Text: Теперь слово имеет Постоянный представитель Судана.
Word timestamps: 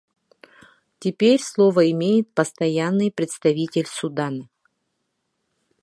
Теперь 0.97 1.39
слово 1.39 1.91
имеет 1.91 2.33
Постоянный 2.33 3.11
представитель 3.11 3.85
Судана. 3.85 4.49